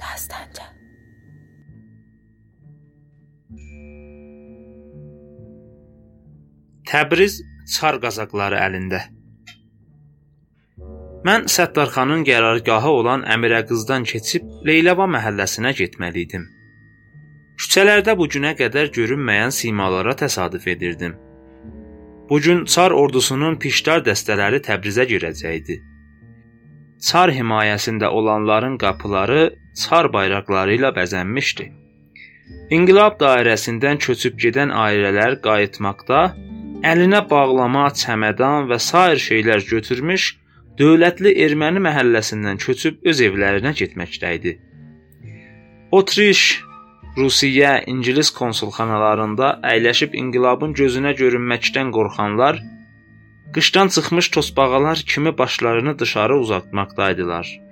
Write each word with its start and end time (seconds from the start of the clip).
Dastanca. 0.00 0.66
Təbriz 6.90 7.40
çar 7.74 7.98
qazaqları 8.02 8.58
əlində. 8.60 9.00
Mən 11.24 11.46
Səttarxanın 11.48 12.26
qərargahı 12.28 12.90
olan 13.00 13.22
Əmirəqızdan 13.34 14.04
keçib 14.10 14.50
Leyləva 14.68 15.06
məhəlləsinə 15.14 15.72
getməli 15.78 16.26
idim. 16.26 16.44
Küçələrdə 17.62 18.12
bu 18.18 18.26
günə 18.34 18.52
qədər 18.58 18.90
görünməyən 18.92 19.54
simalara 19.56 20.12
təsadüf 20.20 20.68
edirdim. 20.74 21.14
Bu 22.28 22.40
gün 22.44 22.64
Çar 22.64 22.92
ordusunun 23.00 23.56
pişdar 23.62 24.04
dəstələri 24.04 24.60
Təbrizə 24.68 25.08
girəcəkdi. 25.08 25.80
Çar 27.08 27.32
himayəsində 27.38 28.08
olanların 28.18 28.76
qapıları 28.84 29.42
çar 29.82 30.12
bayraqları 30.12 30.76
ilə 30.78 30.90
bəzənmişdi. 30.98 31.66
İnqilab 32.76 33.16
dairəsindən 33.20 34.00
köçüb 34.06 34.36
gedən 34.44 34.72
ailələr 34.84 35.38
qayıtmaqda 35.46 36.20
əlinə 36.90 37.22
bağlama, 37.30 37.86
çəmədan 38.02 38.68
və 38.70 38.78
sair 38.88 39.20
şeylər 39.26 39.64
götürmüş, 39.70 40.26
dövlətli 40.80 41.32
erməni 41.46 41.82
məhəlləsindən 41.86 42.60
köçüb 42.66 43.08
öz 43.10 43.24
evlərinə 43.28 43.72
getməkdə 43.80 44.34
idi. 44.38 44.54
Otriş, 45.98 46.44
Rusiya, 47.16 47.74
İngilis 47.86 48.30
konsulxanalarında 48.34 49.50
əyləşib 49.72 50.16
inqilabın 50.20 50.72
gözünə 50.80 51.14
görünməkdən 51.20 51.92
qorxanlar 51.94 52.58
qışdan 53.54 53.88
çıxmış 53.88 54.28
tosbağalar 54.28 55.04
kimi 55.06 55.38
başlarını 55.38 55.98
dışarı 55.98 56.38
uzatmaqdaydılar. 56.38 57.63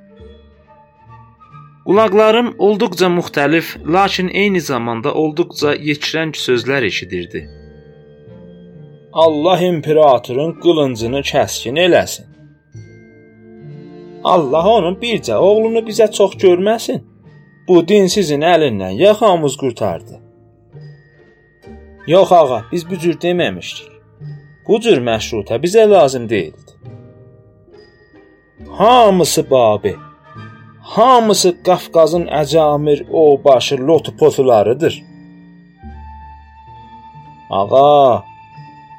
Qulaqlarım 1.92 2.54
olduqca 2.58 3.06
müxtəlif, 3.06 3.66
lakin 3.94 4.28
eyni 4.40 4.60
zamanda 4.60 5.10
olduqca 5.22 5.74
yekirəng 5.88 6.30
sözlər 6.42 6.84
eşidirdi. 6.88 7.40
Allah 9.22 9.58
imperatorun 9.66 10.54
qılıncını 10.62 11.20
kəskin 11.30 11.76
eləsin. 11.86 12.30
Allah 14.24 14.68
onun 14.76 14.96
bircə 15.02 15.36
oğlunu 15.48 15.82
bizə 15.88 16.06
çox 16.18 16.36
görməsin. 16.44 17.02
Bu 17.68 17.76
din 17.88 18.08
sizin 18.14 18.40
əlindən 18.52 18.96
yaxamız 19.06 19.56
qurtardı. 19.62 20.16
Yox 22.06 22.32
ağa, 22.32 22.60
biz 22.72 22.86
bu 22.90 23.00
cür 23.02 23.18
deməmişdik. 23.26 23.90
Bu 24.68 24.80
cür 24.80 25.04
məşrutə 25.10 25.60
bizə 25.66 25.84
lazım 25.90 26.28
deyildi. 26.32 26.72
Hamısı 28.80 29.50
babi. 29.50 29.94
Hamısı 30.82 31.62
Qafqazın 31.62 32.26
əcamir, 32.26 33.06
o 33.12 33.44
başı 33.44 33.76
lotu 33.86 34.16
potularıdır. 34.16 35.02
Ağa, 37.50 38.24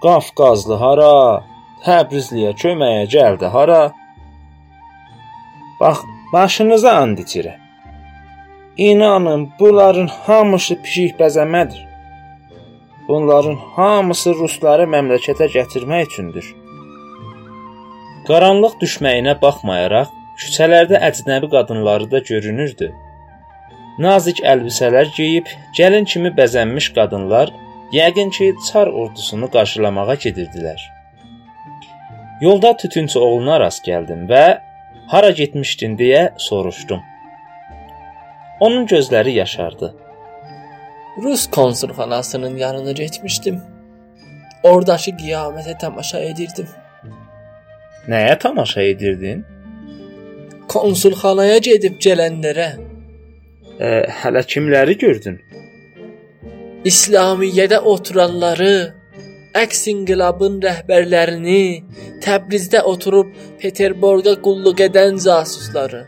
Qafqazlı 0.03 0.75
hara? 0.83 1.43
Təbrizliyə 1.83 2.53
köməyə 2.55 3.03
gəldi 3.15 3.45
hara? 3.55 3.81
Bax, 5.79 5.99
başınıza 6.33 6.91
and 7.03 7.17
içirəm. 7.17 7.59
İnanın, 8.77 9.49
bunların 9.59 10.07
hamısı 10.07 10.81
pişik 10.81 11.19
bəzəmədir. 11.19 11.83
Bunların 13.07 13.55
hamısı 13.75 14.33
rusları 14.33 14.87
məmləkətə 14.95 15.51
gətirmək 15.57 16.05
üçündür. 16.07 16.45
Qaranlıq 18.27 18.79
düşməyinə 18.81 19.41
baxmayaraq, 19.41 20.07
küçələrdə 20.41 21.01
əcnəbi 21.09 21.49
qadınları 21.55 22.11
da 22.11 22.19
görünürdü. 22.19 22.93
Nazik 23.99 24.39
əlbisələr 24.41 25.11
geyib, 25.17 25.49
gəlin 25.77 26.05
kimi 26.09 26.31
bəzənmiş 26.37 26.89
qadınlar 26.95 27.53
Yəqin 27.93 28.29
ki, 28.29 28.55
çar 28.67 28.87
ordusunu 28.87 29.47
qarşılamağa 29.53 30.15
gedirdilər. 30.25 30.79
Yolda 32.41 32.77
tütünçü 32.77 33.19
oğluna 33.19 33.59
rast 33.61 33.85
gəldim 33.85 34.23
və 34.31 34.45
hara 35.11 35.29
getmişdin 35.29 35.93
deyə 35.99 36.23
soruşdum. 36.41 37.03
Onun 38.59 38.87
gözləri 38.87 39.35
yaşardı. 39.35 39.93
Rus 41.23 41.45
konsulxanasının 41.49 42.57
yanına 42.57 42.91
getmişdim. 42.91 43.61
Oradakı 44.63 45.13
qiyamətə 45.21 45.77
tamaşa 45.77 46.19
edirdim. 46.31 46.69
Nəyə 48.09 48.39
tamaşa 48.39 48.81
edirdin? 48.81 49.45
Konsulxanaya 50.71 51.57
gedib 51.63 51.99
gələnlərə. 52.05 52.69
E, 53.79 53.89
hələ 54.21 54.43
kimləri 54.47 54.97
gördün? 55.01 55.39
İslamiyyədə 56.87 57.79
oturanları, 57.93 58.73
əks 59.55 59.85
inqilabın 59.93 60.59
rəhbərlərini, 60.65 61.63
Təbrizdə 62.23 62.83
oturub 62.87 63.29
Peterburqa 63.61 64.35
qulluq 64.45 64.83
edən 64.87 65.19
casusları, 65.25 66.05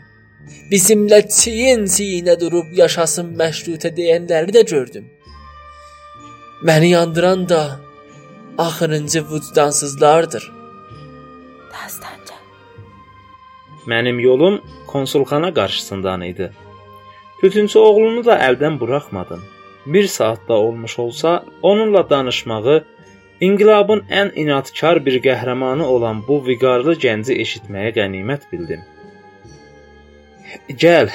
bizimlə 0.70 1.22
çiyin-çiyinə 1.38 2.36
durub 2.40 2.72
yaşasın 2.82 3.32
məşrutə 3.40 3.92
deyənləri 3.96 4.56
də 4.56 4.64
gördüm. 4.72 5.10
Məni 6.66 6.92
yandıran 6.96 7.48
da 7.48 7.80
axırıncı 8.58 9.24
vicdansızlardır. 9.30 10.52
Dastanca. 11.72 12.25
Mənim 13.86 14.20
yolum 14.20 14.60
konsulxana 14.86 15.54
qarşısından 15.54 16.22
idi. 16.22 16.52
Tütünçü 17.40 17.78
oğlunu 17.78 18.24
da 18.24 18.38
əldən 18.48 18.80
buraxmadım 18.80 19.42
bir 19.86 20.06
saat 20.06 20.48
da 20.48 20.54
olmuş 20.54 20.98
olsa, 20.98 21.44
onunla 21.62 22.10
danışmağı, 22.10 22.84
inqilabın 23.40 24.02
ən 24.10 24.32
inadkar 24.34 25.06
bir 25.06 25.20
qəhrəmanı 25.22 25.82
olan 25.82 26.22
bu 26.28 26.40
viqarlı 26.46 26.96
gənci 27.04 27.38
eşitməyə 27.44 27.92
qənimət 27.98 28.48
bildim. 28.52 28.82
Gəl, 30.82 31.10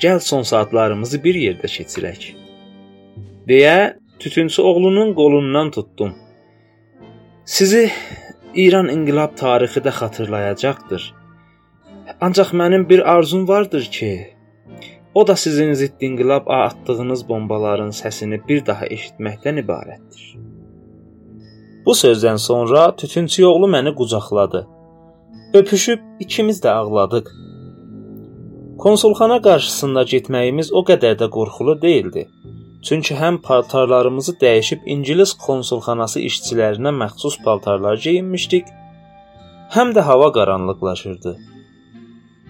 gəl 0.00 0.20
son 0.20 0.42
saatlarımızı 0.42 1.24
bir 1.24 1.34
yerdə 1.34 1.68
keçirək. 1.76 2.34
deyə 3.48 3.96
tütünçü 4.18 4.62
oğlunun 4.62 5.14
qolundan 5.14 5.70
tutdum. 5.70 6.14
Sizi 7.44 7.90
İran 8.54 8.88
inqilab 8.88 9.36
tarixi 9.36 9.80
də 9.80 9.90
xatırlayacaqdır. 9.90 11.14
Ancaq 12.20 12.52
mənim 12.60 12.88
bir 12.88 13.00
arzum 13.12 13.48
vardır 13.48 13.88
ki, 13.92 14.12
O 15.14 15.26
da 15.26 15.36
sizin 15.36 15.72
zidd 15.72 16.00
inqilab 16.00 16.46
atdığınız 16.46 17.28
bombaların 17.28 17.90
səsini 17.90 18.38
bir 18.48 18.60
daha 18.66 18.86
eşitməkdən 18.86 19.58
ibarətdir. 19.64 20.26
Bu 21.86 21.96
sözdən 22.02 22.38
sonra 22.38 22.84
tütünçü 22.96 23.44
oğlu 23.46 23.66
məni 23.74 23.94
qucaqladı. 23.94 24.66
Öpüşüb 25.54 26.00
ikimiz 26.20 26.62
də 26.64 26.70
ağladıq. 26.70 27.26
Konsulxana 28.78 29.40
qarşısında 29.42 30.02
getməyimiz 30.12 30.70
o 30.72 30.84
qədər 30.90 31.18
də 31.22 31.30
qorxulu 31.36 31.82
değildi. 31.82 32.28
Çünki 32.86 33.14
həm 33.14 33.42
paltarlarımızı 33.42 34.36
dəyişib 34.42 34.86
İngilis 34.86 35.32
konsulxanası 35.46 36.20
işçilərinə 36.20 36.92
məxsus 37.02 37.42
paltarlar 37.44 37.98
geyinmişdik, 38.04 38.70
həm 39.74 39.90
də 39.96 40.00
hava 40.00 40.32
qaranlıqlaşırdı. 40.32 41.38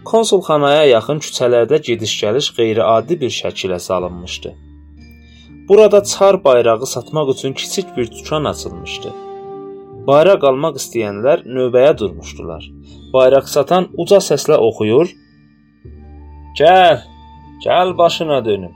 Konsulxanaya 0.04 0.84
yaxın 0.88 1.18
küçələrdə 1.20 1.78
gediş-gəliş 1.86 2.46
qeyri-adi 2.56 3.18
bir 3.20 3.32
şəkilə 3.36 3.78
salınmışdı. 3.78 4.52
Burada 5.68 6.04
çar 6.04 6.44
bayrağı 6.44 6.86
satmaq 6.86 7.32
üçün 7.32 7.52
kiçik 7.52 7.96
bir 7.96 8.10
dükan 8.10 8.44
açılmışdı. 8.44 9.12
Bayraq 10.06 10.46
almaq 10.50 10.78
istəyənlər 10.80 11.44
növbəyə 11.56 11.98
durmuşdular. 11.98 12.64
Bayraq 13.12 13.48
satan 13.48 13.88
uca 13.96 14.22
səslə 14.28 14.56
oxuyur: 14.68 15.12
"Gəl, 16.60 16.98
gəl 17.66 17.98
başına 17.98 18.44
dönüm. 18.44 18.72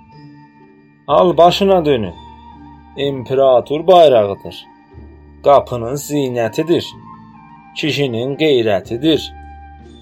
Al 1.08 1.36
başına 1.36 1.84
dönüm. 1.84 2.14
İmperator 2.96 3.86
bayrağıdır. 3.86 4.56
Qapının 5.44 5.94
zinətidir. 5.94 6.84
Kişinin 7.76 8.36
qeyrətidir. 8.36 9.20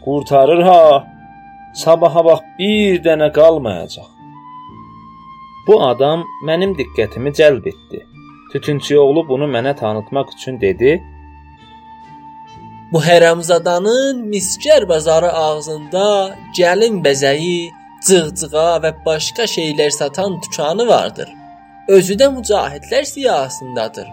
Qurtarır 0.05 0.63
ha." 0.63 1.12
Sabaha 1.75 2.25
bax 2.25 2.41
bir 2.59 3.01
dənə 3.05 3.29
qalmayacaq. 3.33 4.09
Bu 5.67 5.79
adam 5.85 6.25
mənim 6.49 6.75
diqqətimi 6.79 7.33
cəlb 7.39 7.69
etdi. 7.73 8.01
Tütünçü 8.53 8.99
oğlu 8.99 9.23
bunu 9.29 9.47
mənə 9.55 9.73
tanıtmaq 9.77 10.35
üçün 10.37 10.61
dedi: 10.61 10.99
Bu 12.93 13.01
hərəmzadanın 13.01 14.25
miskər 14.33 14.89
bazarı 14.89 15.31
ağzında 15.33 16.09
gəlin 16.59 17.01
bəzəyi, 17.07 17.71
cığcığa 18.07 18.75
və 18.85 18.93
başqa 19.07 19.49
şeylər 19.55 19.91
satan 19.91 20.37
dükanı 20.43 20.87
vardır. 20.89 21.29
Özü 21.89 22.15
də 22.21 22.29
mücahidlər 22.37 23.05
siyahısındadır. 23.15 24.09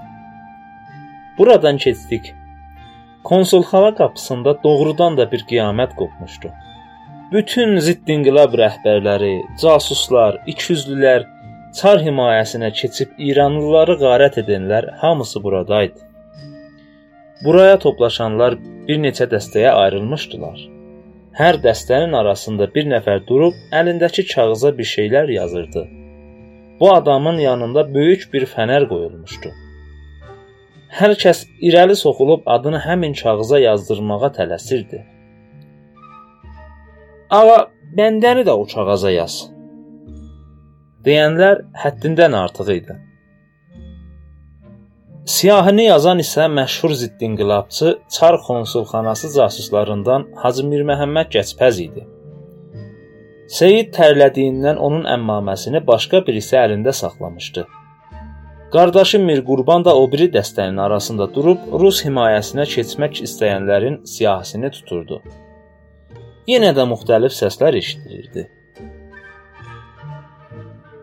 Buradan 1.38 1.78
keçdik. 1.78 2.34
Konsul 3.24 3.64
hava 3.64 3.96
qapısında 3.96 4.64
doğrudan 4.64 5.18
da 5.18 5.32
bir 5.32 5.46
qiyamət 5.50 5.96
qopmuşdu. 5.96 6.52
Bütün 7.34 7.78
zidd-inqilab 7.86 8.56
rəhbərləri, 8.58 9.34
casuslar, 9.62 10.40
ikiyüzlülər, 10.50 11.26
çar 11.78 12.02
himayəsinə 12.02 12.72
keçib 12.80 13.12
İranlıları 13.30 13.96
qarət 14.02 14.40
edənlər 14.44 14.88
hamısı 15.02 15.44
buradaydı. 15.44 16.02
Buraya 17.46 17.78
toplaşanlar 17.80 18.58
bir 18.88 18.98
neçə 19.04 19.30
dəstəyə 19.34 19.76
ayrılmışdılar. 19.84 20.58
Hər 21.40 21.60
dəstənin 21.64 22.18
arasında 22.22 22.68
bir 22.74 22.90
nəfər 22.96 23.22
durub 23.28 23.56
əlindəki 23.82 24.26
kağıza 24.34 24.74
bir 24.78 24.90
şeylər 24.96 25.32
yazırdı. 25.32 25.86
Bu 26.80 26.94
adamın 26.94 27.38
yanında 27.44 27.86
böyük 27.94 28.26
bir 28.34 28.48
fənər 28.56 28.88
qoyulmuşdu. 28.90 29.54
Hər 31.00 31.14
kəs 31.22 31.46
irəli 31.62 31.96
soxulub 31.96 32.50
adını 32.58 32.82
həmin 32.88 33.14
kağıza 33.22 33.60
yazdırmağa 33.60 34.34
tələsirdi. 34.40 35.06
Ağa, 37.30 37.58
bəndəni 37.98 38.42
də 38.48 38.54
o 38.58 38.64
kağaza 38.66 39.12
yaz. 39.14 39.34
deyənlər 41.06 41.60
həddindən 41.82 42.36
artıq 42.38 42.70
idi. 42.74 42.94
Siyahını 45.34 45.84
yazan 45.84 46.24
isə 46.24 46.48
məşhur 46.60 46.96
zidd-inqilabçı 47.02 47.92
Çar 48.16 48.38
konsulxanası 48.48 49.30
casuslarından 49.36 50.26
Hacı 50.42 50.66
Mir 50.70 50.82
Məhəmməd 50.92 51.30
Gəçpəz 51.36 51.82
idi. 51.84 52.06
Seyid 53.58 53.92
tərlədiyindən 53.98 54.82
onun 54.88 55.06
əmmaməsini 55.18 55.82
başqa 55.92 56.24
birisi 56.28 56.58
əlində 56.64 56.94
saxlamışdı. 57.02 57.68
Qardaşı 58.74 59.20
Mir 59.28 59.44
Qurban 59.52 59.86
da 59.86 59.94
o 60.02 60.10
biri 60.12 60.32
dəstənin 60.38 60.82
arasında 60.88 61.30
durub 61.36 61.70
Rus 61.84 62.02
himayəsinə 62.08 62.66
keçmək 62.74 63.22
istəyənlərin 63.28 64.02
siyahısını 64.16 64.72
tuturdu. 64.80 65.22
Yenə 66.48 66.72
də 66.78 66.86
müxtəlif 66.90 67.36
səslər 67.36 67.78
eşidilirdi. 67.82 68.46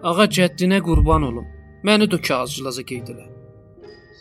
Ağa 0.02 0.26
cəddinə 0.36 0.80
qurban 0.86 1.22
olum. 1.28 1.46
Məni 1.86 2.08
də 2.10 2.20
kağızcılaza 2.28 2.82
qeyd 2.88 3.12
elə. 3.14 3.26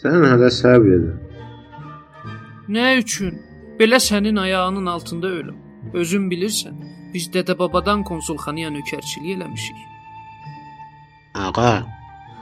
Sən 0.02 0.26
hələ 0.30 0.50
səbr 0.54 0.94
elə. 0.98 1.14
Nə 2.76 2.86
üçün? 3.02 3.40
Belə 3.80 4.00
sənin 4.02 4.38
ayağının 4.42 4.86
altında 4.86 5.28
ölüm. 5.28 5.58
Özün 5.94 6.30
bilirsən, 6.32 6.78
biz 7.14 7.28
dədə-babadan 7.34 8.04
konsulxanaya 8.04 8.70
nökərçilik 8.74 9.36
eləmişik. 9.36 9.84
Ağa, 11.36 11.84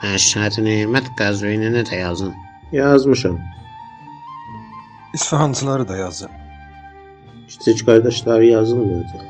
Məşhəd 0.03 0.59
Nemət 0.63 1.11
Qəzvinini 1.19 1.83
də 1.89 1.99
yazın. 1.99 2.33
Yazmışam. 2.71 3.39
İsfahançıları 5.13 5.87
da 5.87 5.97
yazın. 5.97 6.43
Kiçik 7.53 7.85
qardaşları 7.88 8.45
yazılmayacaq. 8.45 9.25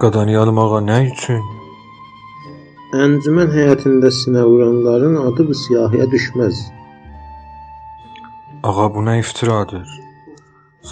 Qadaniyalım 0.00 0.58
ağa 0.58 0.78
nə 0.84 0.98
üçün? 1.08 1.42
Əncümən 3.04 3.50
həyətində 3.56 4.08
sinə 4.18 4.44
vuranların 4.48 5.18
adı 5.20 5.44
bu 5.48 5.54
siyahıya 5.62 6.06
düşməz. 6.14 6.62
Ağa 8.70 8.86
bu 8.94 9.04
nə 9.08 9.18
iftiradır? 9.20 9.92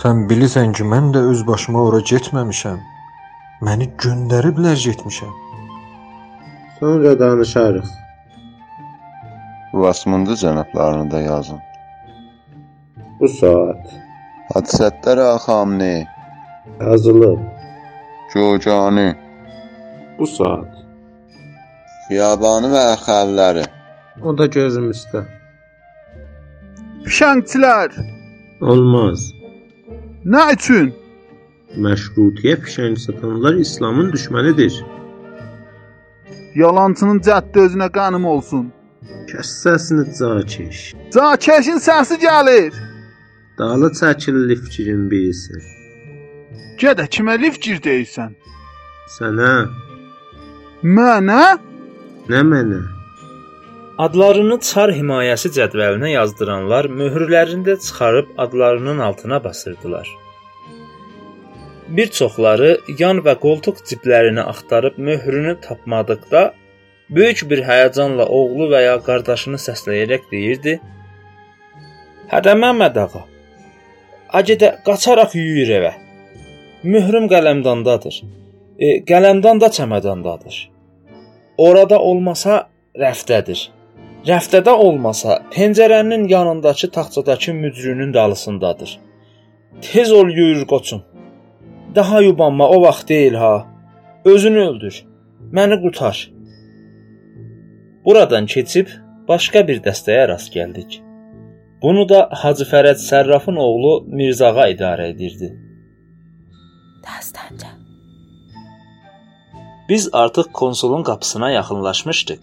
Sən 0.00 0.20
bilirsən 0.31 0.76
ki, 0.76 0.84
mən 0.93 1.08
də 1.17 1.25
öz 1.31 1.46
başıma 1.46 1.87
ora 1.88 2.02
getməmişəm. 2.12 2.76
Məni 3.69 3.88
göndəriblər 4.05 4.76
getmişəm. 4.84 5.32
Sonra 6.81 7.16
danışarıq. 7.25 7.88
Vasmında 9.73 10.37
cənablarını 10.44 11.11
da 11.11 11.20
yazın. 11.20 11.61
Bu 13.20 13.28
saat 13.28 14.10
Hadisətlər 14.55 15.19
Xamni, 15.44 16.06
yazılıb. 16.81 17.41
Gocani, 18.35 19.08
Bu 20.19 20.26
saat. 20.26 20.69
Xiyabanı 22.08 22.69
və 22.75 22.82
əxəlləri. 22.94 23.64
O 24.23 24.35
da 24.38 24.47
gözümüzdə. 24.56 25.23
Fişəngçilər, 27.06 27.94
Olmaz. 28.61 29.31
nə 30.32 30.43
üçün? 30.55 30.91
Məşrutiyyə 31.85 32.56
fişəng 32.64 32.99
satanlar 33.06 33.55
İslamın 33.64 34.11
düşmənidir. 34.12 34.75
Yalançının 36.62 37.20
cəddi 37.26 37.58
özünə 37.67 37.88
qanım 37.97 38.25
olsun. 38.35 38.73
Kəs 39.31 39.50
səsini 39.62 40.05
cakeş. 40.19 40.79
Cakeşin 41.14 41.79
səsi 41.88 42.19
gəlir. 42.26 42.75
Dalı 43.61 43.91
çəkilli 43.99 44.55
fikrin 44.65 45.03
bilirsən. 45.12 45.65
Gədə 46.81 47.05
kimə 47.15 47.35
lifcir 47.43 47.81
deyirsən? 47.85 48.31
Sənə, 49.17 49.51
Mənə? 50.97 51.43
nə 52.33 52.39
mənə? 52.51 52.79
Adlarını 54.01 54.57
çar 54.65 54.95
himayəsi 54.97 55.51
cədvəlinə 55.57 56.12
yazdıranlar 56.15 56.87
möhürlərini 57.01 57.67
də 57.67 57.75
çıxarıb 57.87 58.31
adlarının 58.45 58.99
altına 59.09 59.45
basırdılar. 59.45 60.09
Bir 61.99 62.09
çoxları 62.19 62.71
yan 63.03 63.21
və 63.27 63.35
qoltuq 63.43 63.83
ciblərini 63.91 64.41
axtarıb 64.53 64.97
möhrünü 65.09 65.53
tapmadıqda 65.67 66.43
böyük 67.11 67.45
bir 67.51 67.61
həyəcanla 67.69 68.25
oğlu 68.39 68.71
və 68.73 68.81
ya 68.87 68.97
qardaşını 69.11 69.61
səsləyərək 69.67 70.25
deyirdi: 70.33 70.79
"Hədə 72.33 72.57
Məmməd 72.62 72.97
ağa, 73.05 73.23
acədə 74.38 74.71
qaçaraq 74.87 75.35
yüyür 75.35 75.71
evə. 75.79 75.93
Möhrüm 76.82 77.27
qələmdandadır. 77.32 78.23
E, 78.79 78.88
qələmdan 79.11 79.61
da 79.61 79.69
çəmədandadır. 79.77 80.56
Orada 81.59 81.99
olmasa 82.00 82.62
rəfdədir. 83.03 83.67
Rəfdədə 84.29 84.73
olmasa 84.87 85.41
pəncərənin 85.53 86.29
yanındakı 86.29 86.91
taxtadakı 86.91 87.55
mücrünün 87.55 88.15
dalısındadır. 88.15 88.99
Tez 89.82 90.12
ol 90.12 90.29
yürür 90.29 90.67
qoçum. 90.67 91.03
Daha 91.94 92.21
yubanma 92.21 92.69
o 92.69 92.83
vaxt 92.83 93.09
deyil 93.09 93.35
ha. 93.35 93.67
Özünü 94.25 94.61
öldür. 94.69 95.05
Məni 95.53 95.83
qurtar. 95.83 96.31
Buradan 98.05 98.47
keçib 98.47 98.88
başqa 99.29 99.67
bir 99.69 99.81
dəstəyə 99.87 100.29
rast 100.29 100.55
gəldik. 100.56 101.00
Bunu 101.82 102.09
da 102.09 102.29
Hacı 102.43 102.65
Fərəd 102.69 102.99
Sərrafın 103.00 103.56
oğlu 103.56 103.93
Mirzağa 104.12 104.67
idarə 104.75 105.06
edirdi. 105.15 105.49
Dastanca. 107.05 107.71
Biz 109.88 110.09
artıq 110.12 110.50
konsulun 110.52 111.02
qapısına 111.02 111.50
yaxınlaşmışdıq. 111.50 112.43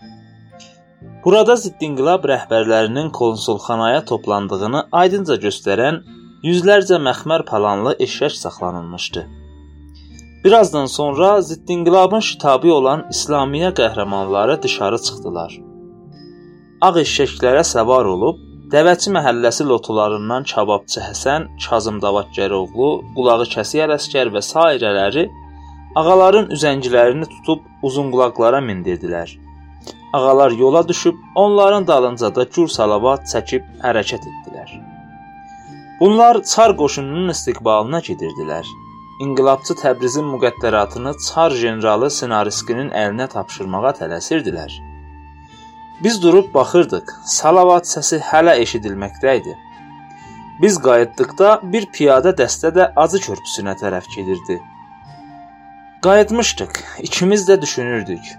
Burada 1.25 1.53
zidd-inqilab 1.63 2.25
rəhbərlərinin 2.31 3.11
konsulxanaya 3.11 4.01
toplandığını 4.09 4.81
aydınca 5.01 5.37
göstərən 5.45 6.01
yüzlərcə 6.47 6.97
məxmər 7.09 7.45
palanlı 7.45 7.93
eşşək 8.07 8.33
saxlanılmışdı. 8.41 9.25
Birazdan 10.45 10.85
sonra 10.85 11.29
zidd-inqilabın 11.51 12.25
ştabi 12.31 12.71
olan 12.71 13.05
İslamiyyə 13.13 13.71
qəhrəmanları 13.79 14.57
dışarı 14.63 14.99
çıxdılar. 15.07 15.55
Ağ 16.81 16.93
eşşəklərə 17.05 17.63
səvar 17.75 18.05
olub 18.15 18.43
Dəvəçi 18.71 19.11
məhəlləsi 19.15 19.63
lotularından 19.67 20.45
kababçı 20.49 20.99
Həsən, 20.99 21.43
Kazım 21.65 22.01
Davakəroğlu, 22.03 22.87
qulağı 23.15 23.45
kəsiy 23.53 23.83
ələskər 23.85 24.27
və 24.33 24.41
sairələri 24.43 25.23
ağaların 26.01 26.49
üzəngilərini 26.55 27.29
tutub 27.35 27.61
uzun 27.89 28.09
qulaqlara 28.11 28.59
mindirdilər. 28.65 29.31
Ağalar 30.19 30.51
yola 30.63 30.81
düşüb 30.87 31.15
onların 31.43 31.87
dalınca 31.87 32.33
da 32.35 32.43
gür 32.57 32.67
salavat 32.75 33.23
çəkib 33.31 33.63
hərəkət 33.85 34.27
etdilər. 34.33 34.75
Bunlar 36.01 36.41
Çar 36.51 36.75
qoşununun 36.81 37.31
istiqbalına 37.35 38.03
gedirdilər. 38.09 38.67
İnqilabçı 39.23 39.79
Təbrizin 39.83 40.27
müqəddəratını 40.33 41.15
Çar 41.29 41.55
generalı 41.63 42.11
Sinariskinin 42.19 42.91
əlinə 43.05 43.31
tapşırmağa 43.37 43.95
tələsirdilər. 44.03 44.75
Biz 46.03 46.23
durub 46.23 46.53
baxırdıq. 46.53 47.09
Salavat 47.25 47.87
səsi 47.89 48.19
hələ 48.21 48.53
eşidilməkdə 48.61 49.31
idi. 49.39 49.53
Biz 50.61 50.77
qayıtdıqda 50.81 51.53
bir 51.73 51.87
piyada 51.93 52.33
dəstə 52.37 52.69
də 52.75 52.91
Acı 53.03 53.21
körpüsünə 53.23 53.73
tərəf 53.81 54.09
gedirdi. 54.15 54.59
Qayıtmışdıq. 56.05 56.83
İkimiz 57.07 57.47
də 57.49 57.57
düşünürdük. 57.61 58.29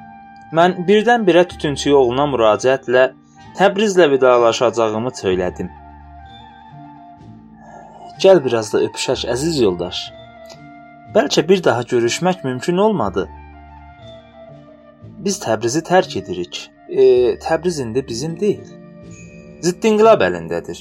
Mən 0.54 0.78
birdən-birə 0.86 1.44
tütünçü 1.50 1.92
oğluna 1.98 2.28
müraciətlə 2.34 3.10
Təbrizlə 3.58 4.06
vidalaşacağımı 4.10 5.10
söylədim. 5.18 5.74
Gəl 8.22 8.44
biraz 8.44 8.72
da 8.72 8.84
öpüşək 8.86 9.26
əziz 9.34 9.58
yoldaş. 9.62 10.06
Bəlkə 11.14 11.48
bir 11.48 11.64
daha 11.64 11.82
görüşmək 11.82 12.44
mümkün 12.44 12.78
olmadı. 12.86 13.28
Biz 15.18 15.42
Təbrizi 15.42 15.82
tərk 15.82 16.18
edirik 16.22 16.68
e, 16.88 17.38
Təbriz 17.38 17.78
indi 17.80 18.04
bizim 18.08 18.40
deyil. 18.40 18.64
Zidd-inqilab 19.64 20.22
əlindədir. 20.28 20.80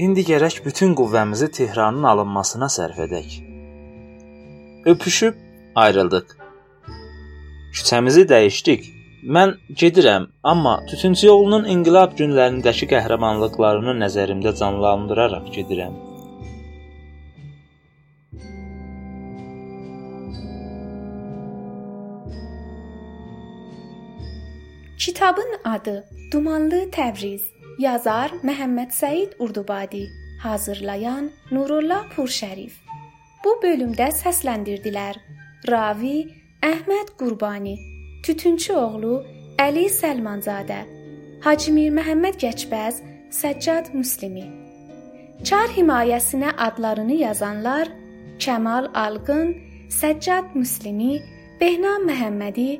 İndi 0.00 0.24
gərək 0.24 0.60
bütün 0.64 0.94
qüvvəmizi 0.98 1.50
Tehranın 1.52 2.06
alınmasına 2.12 2.70
sərf 2.72 3.00
edək. 3.06 3.40
Öpüşüb 4.92 5.34
ayrıldıq. 5.76 6.36
Küçəmizi 7.76 8.24
dəyişdik. 8.28 8.86
Mən 9.36 9.58
gedirəm, 9.82 10.30
amma 10.42 10.78
Tütüncü 10.88 11.26
yolunun 11.26 11.66
inqilab 11.74 12.14
günlərindəki 12.20 12.88
qəhrəmanlıqlarını 12.94 13.98
nəzərimdə 14.04 14.54
canlandıraraq 14.62 15.52
gedirəm. 15.56 16.09
Kitabın 25.00 25.48
adı 25.64 26.04
Dumanlı 26.32 26.78
Təbriz. 26.92 27.40
Yazar 27.78 28.34
Məhəmməd 28.44 28.90
Səid 28.92 29.30
Urdubadi. 29.38 30.02
Hazırlayan 30.42 31.30
Nurullah 31.50 32.04
Purşərif. 32.12 32.74
Bu 33.44 33.54
bölümdə 33.62 34.10
səsləndirdilər: 34.18 35.16
Ravi 35.70 36.28
Əhməd 36.60 37.14
Qurbani, 37.16 37.74
Tütünçü 38.26 38.76
oğlu 38.76 39.24
Əli 39.58 39.88
Səlmanzadə, 39.88 40.84
Hacı 41.48 41.72
Mir 41.72 41.96
Məhəmməd 41.96 42.36
Gəçbəz, 42.44 43.02
Səccad 43.40 43.92
Müslimi. 43.96 44.46
Çar 45.44 45.72
himayəsinə 45.80 46.52
adlarını 46.68 47.22
yazanlar 47.24 47.88
Kəmal 48.38 48.92
Alqın, 48.92 49.56
Səccad 49.88 50.52
Müslimi, 50.54 51.22
Behnam 51.60 52.04
Məhəmmədi, 52.12 52.72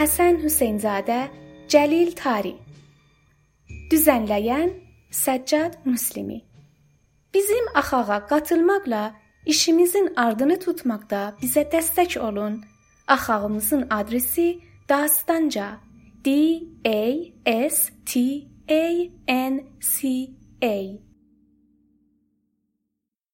Həsən 0.00 0.40
Hüseynzadə, 0.40 1.26
Cəlil 1.66 2.12
Tari. 2.14 2.52
Düzənləyən 3.90 4.68
Səccad 5.10 5.72
Müslimi. 5.84 6.36
Bizim 7.34 7.64
axağa 7.74 8.26
qatılmaqla 8.30 9.14
işimizin 9.46 10.12
ardını 10.16 10.60
tutmaqda 10.64 11.22
bizə 11.42 11.64
dəstək 11.72 12.18
olun. 12.28 12.62
Axağımızın 13.08 13.86
adresi 13.90 14.60
Dastanca 14.88 15.80
D 16.24 16.30
A 16.86 17.00
S 17.70 17.90
T 18.06 18.20
A 18.70 18.84
N 19.28 19.64
C 19.80 20.28
A 20.62 21.05